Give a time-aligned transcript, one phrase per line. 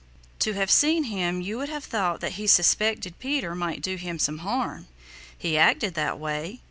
[0.39, 4.17] To have seen him you would have thought that he suspected Peter might do him
[4.17, 4.87] some harm.
[5.37, 6.59] He acted that way.